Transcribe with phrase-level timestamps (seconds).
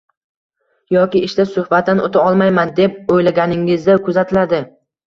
[0.95, 4.67] yoki ishda suhbatdan o‘ta olmayman, deb o‘ylaganingizda kuzatiladi.